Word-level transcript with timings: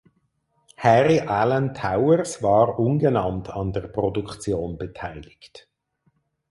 Harry 0.77 1.19
Alan 1.19 1.75
Towers 1.75 2.41
war 2.41 2.79
ungenannt 2.79 3.51
an 3.51 3.71
der 3.71 3.81
Produktion 3.87 4.79
beteiligt. 4.79 5.69